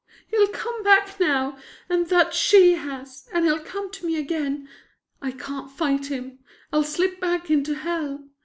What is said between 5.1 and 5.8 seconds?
I can't